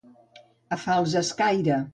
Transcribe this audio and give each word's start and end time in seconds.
A 0.77 0.79
fals 0.87 1.15
escaire. 1.25 1.83